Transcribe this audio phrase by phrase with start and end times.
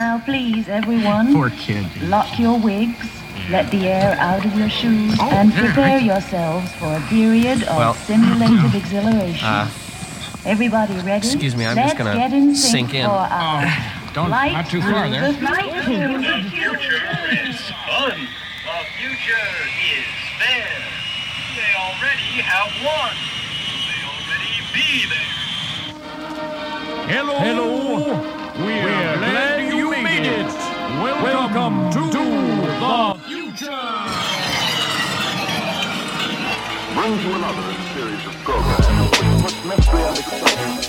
[0.00, 1.32] Now, please, everyone.
[1.34, 1.84] Poor kid.
[2.02, 3.04] Lock your wigs,
[3.50, 7.76] let the air out of your shoes, oh, and prepare yourselves for a period of
[7.76, 9.44] well, simulated exhilaration.
[9.44, 9.68] Uh,
[10.44, 11.26] Everybody ready?
[11.26, 13.06] Excuse me, I'm Let's just gonna in sink in.
[13.06, 15.32] For oh, don't, not too far there.
[15.32, 15.38] The
[16.48, 17.02] future
[17.32, 17.58] is
[17.90, 18.28] fun.
[18.62, 19.50] The future
[19.82, 20.06] is
[20.38, 20.78] fair.
[21.56, 23.16] They already have won.
[23.90, 25.34] They already be there.
[27.08, 27.34] Hello.
[27.40, 28.27] Hello.
[31.50, 33.72] Welcome, to, the future.
[36.92, 38.86] Bring to another series of programs
[39.42, 40.88] which mystery and excitement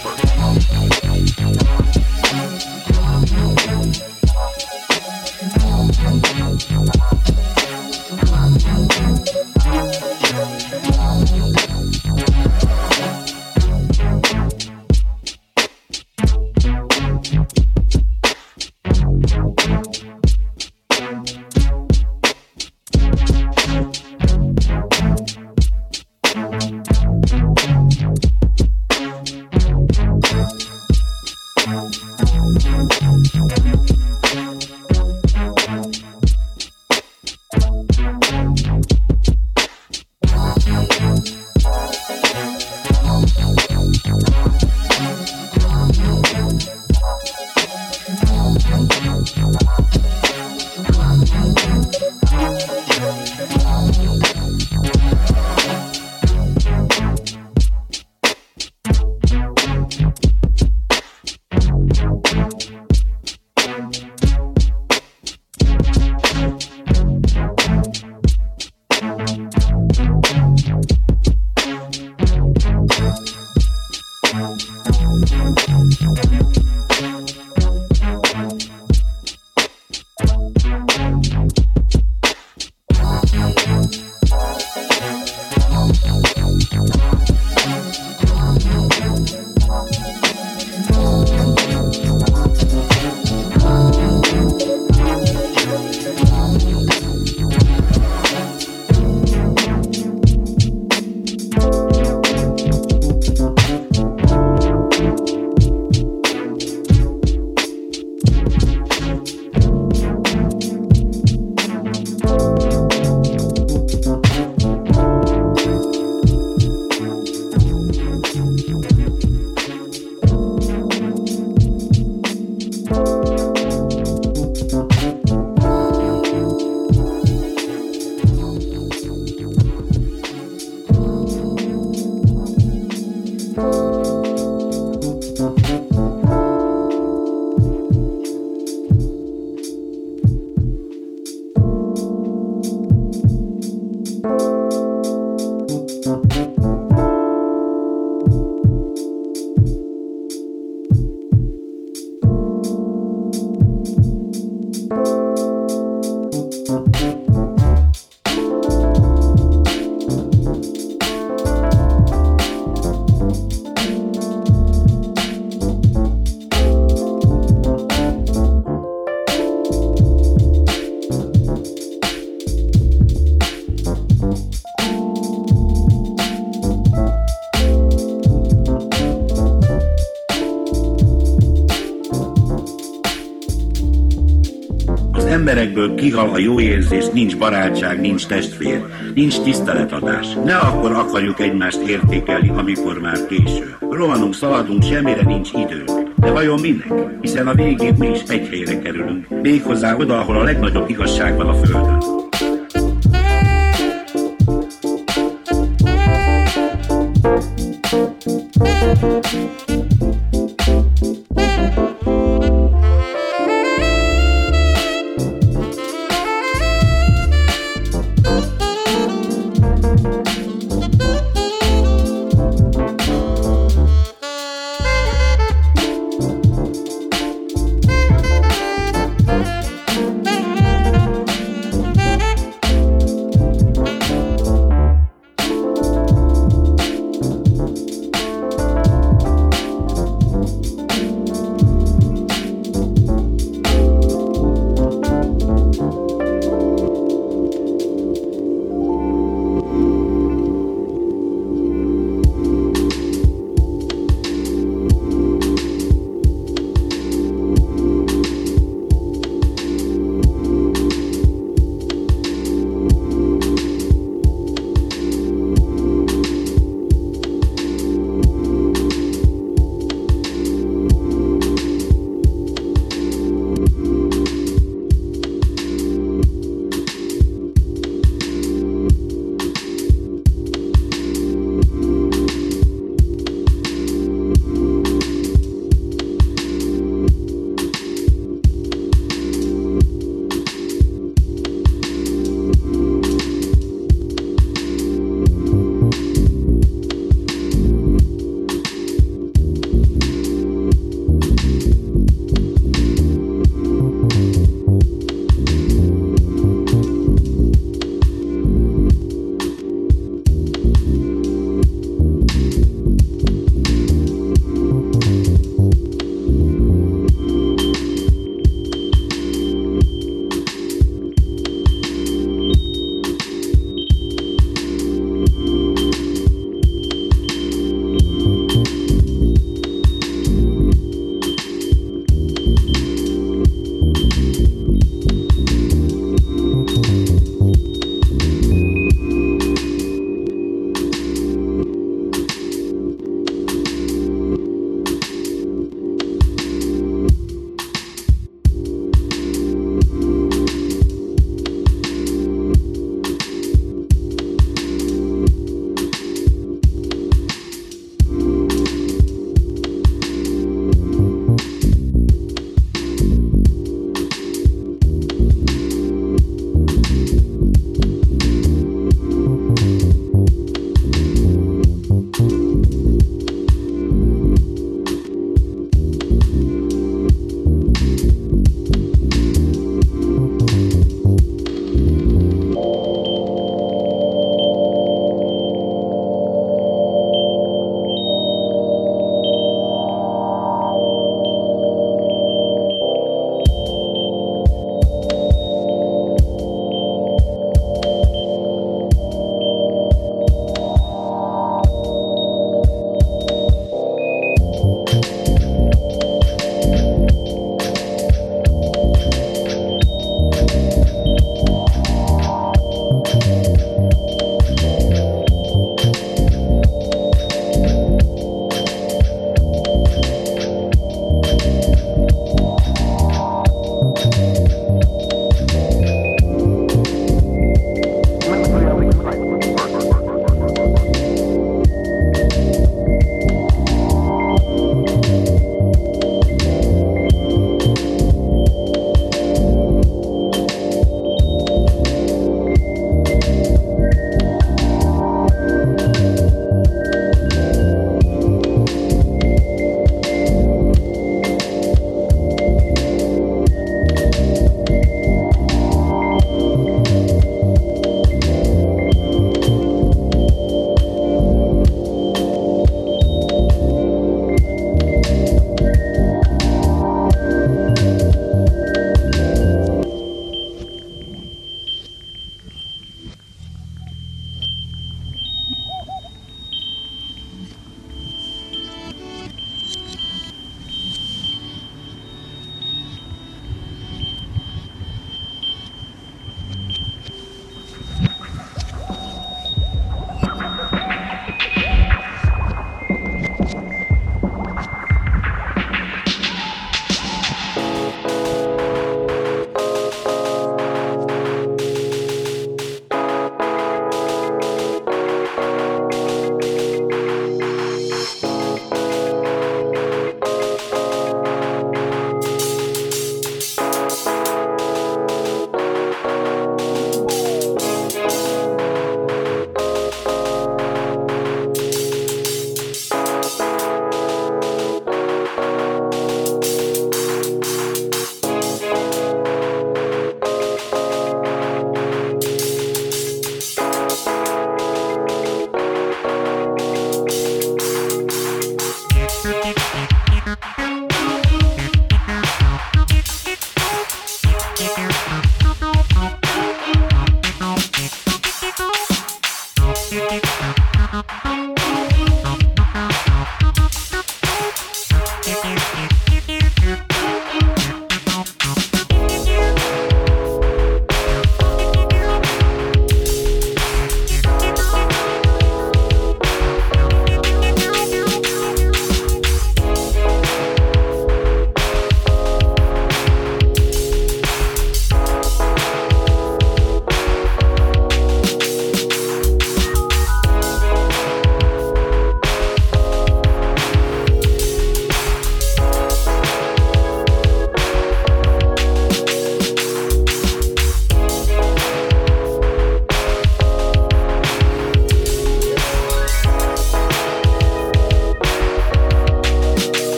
[185.69, 190.27] emberekből kihal a jó érzés, nincs barátság, nincs testvér, nincs tiszteletadás.
[190.45, 193.75] Ne akkor akarjuk egymást értékelni, amikor már késő.
[193.89, 195.91] Rohanunk, szaladunk, semmire nincs időnk.
[196.15, 196.93] De vajon minek?
[197.21, 199.41] Hiszen a végén mi is egy helyre kerülünk.
[199.41, 202.28] Méghozzá oda, ahol a legnagyobb igazság van a Földön.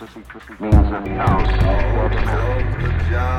[0.00, 1.58] Means a thousand
[2.30, 3.37] So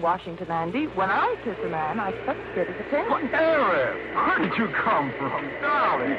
[0.00, 0.86] in Washington, Andy.
[0.96, 3.12] When I kiss a man, I expect to his attention.
[3.12, 4.16] What, Erin?
[4.16, 6.16] Where did you come from, darling?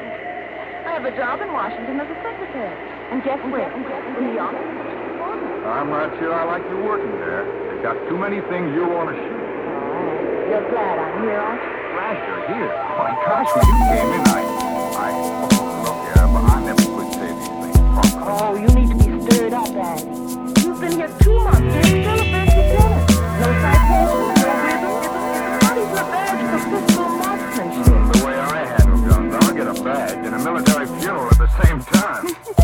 [0.86, 2.78] I have a job in Washington as a secretary.
[3.10, 3.74] And guess where?
[3.74, 4.62] In the office
[5.66, 7.46] I'm not sure I like you working there.
[7.74, 9.42] They've got too many things you want to shoot.
[9.42, 11.74] Oh, you're glad I'm here, aren't you?
[11.98, 12.70] Glad you're here?
[12.70, 14.42] Oh, my gosh, when you came in, I...
[14.94, 15.10] I...
[15.82, 18.14] Look here, but I never could say these things.
[18.30, 20.62] Oh, you need to be stirred up, Andy.
[20.62, 22.21] You've been here two months.
[29.84, 32.36] Badge and a military funeral at the same time.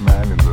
[0.00, 0.45] man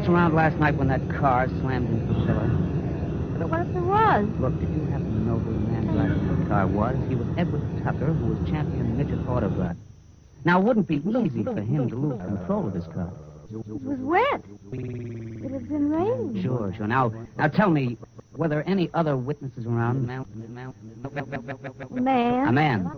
[0.00, 2.48] else around last night when that car slammed into the pillar?
[3.38, 4.28] But what if there was?
[4.38, 6.96] Look, did you happen to know who the man driving the car was?
[7.08, 9.76] He was Edward Tucker, who was champion midget autograph.
[10.44, 13.12] Now, it wouldn't be easy for him to lose control of his car.
[13.52, 14.42] It was wet.
[14.72, 16.42] It had been raining.
[16.42, 16.86] Sure, sure.
[16.86, 17.98] Now, now tell me,
[18.36, 19.96] were there any other witnesses around?
[19.96, 20.00] A
[22.00, 22.48] man.
[22.48, 22.90] A man.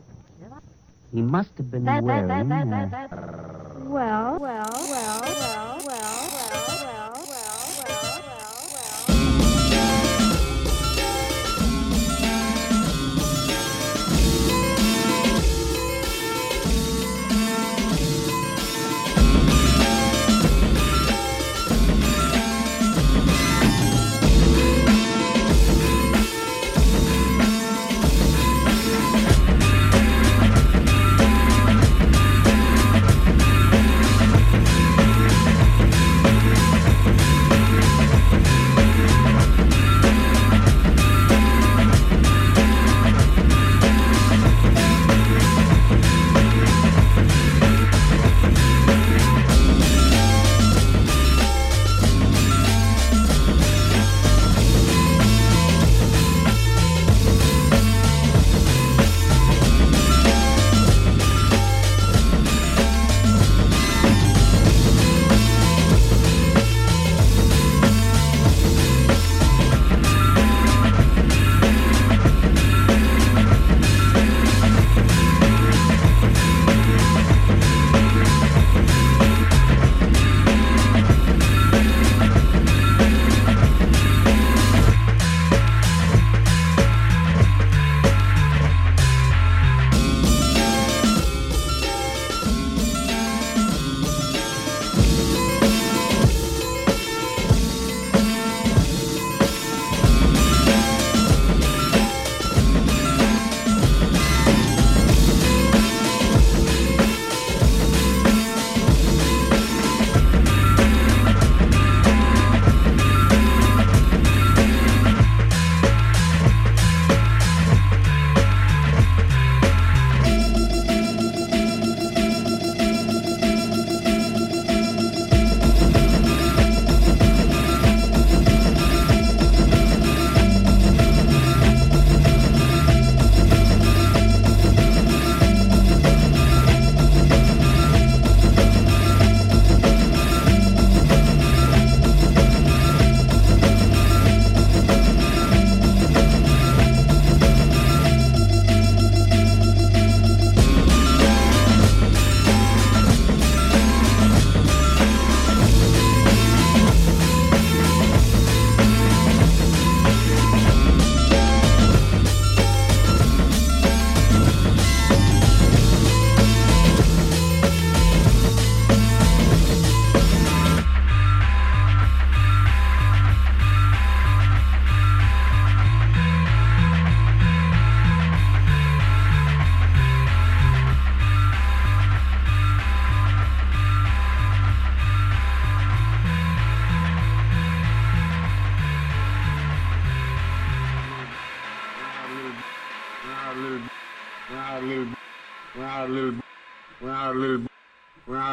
[1.13, 2.29] He must have been wearing.
[3.89, 6.29] Well, well, well, well, well, well,
[6.85, 7.02] well.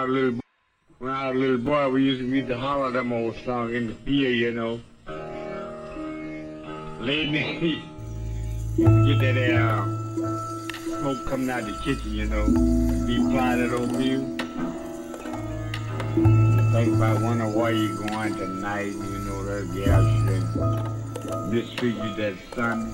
[0.10, 0.40] A little,
[0.98, 3.74] when I was a little boy, we used to read the holler them old song
[3.76, 4.82] in the field, you know.
[7.00, 7.32] Night,
[8.78, 9.86] get that uh,
[11.00, 12.46] smoke coming out the kitchen, you know.
[13.06, 13.18] Be
[13.60, 14.36] it on you.
[16.74, 21.52] Think about wonder where you going tonight, you know, that gas.
[21.52, 22.94] This street you that sun.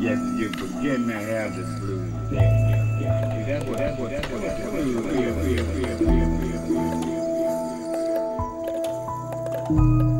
[0.00, 2.65] Yes, you're beginning to have the blues there.
[3.46, 3.68] Thank
[9.70, 10.15] you.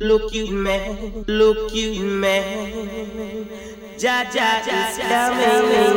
[0.00, 3.48] Look you man, look you man.
[3.98, 5.87] Jah Jah is coming.